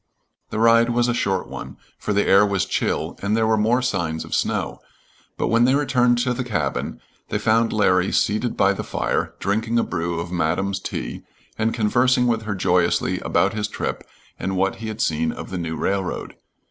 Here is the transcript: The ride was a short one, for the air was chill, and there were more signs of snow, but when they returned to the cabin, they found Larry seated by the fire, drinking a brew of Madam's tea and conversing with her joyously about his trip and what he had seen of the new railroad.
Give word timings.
The 0.49 0.57
ride 0.57 0.89
was 0.89 1.07
a 1.07 1.13
short 1.13 1.47
one, 1.47 1.77
for 1.99 2.11
the 2.11 2.25
air 2.25 2.43
was 2.43 2.65
chill, 2.65 3.15
and 3.21 3.37
there 3.37 3.45
were 3.45 3.55
more 3.55 3.83
signs 3.83 4.25
of 4.25 4.33
snow, 4.33 4.79
but 5.37 5.45
when 5.49 5.65
they 5.65 5.75
returned 5.75 6.17
to 6.23 6.33
the 6.33 6.43
cabin, 6.43 6.99
they 7.29 7.37
found 7.37 7.71
Larry 7.71 8.11
seated 8.11 8.57
by 8.57 8.73
the 8.73 8.83
fire, 8.83 9.35
drinking 9.39 9.77
a 9.77 9.83
brew 9.83 10.19
of 10.19 10.31
Madam's 10.31 10.79
tea 10.79 11.21
and 11.55 11.71
conversing 11.71 12.25
with 12.25 12.45
her 12.45 12.55
joyously 12.55 13.19
about 13.19 13.53
his 13.53 13.67
trip 13.67 14.03
and 14.39 14.55
what 14.57 14.77
he 14.77 14.87
had 14.87 15.01
seen 15.01 15.31
of 15.31 15.51
the 15.51 15.59
new 15.59 15.75
railroad. 15.77 16.33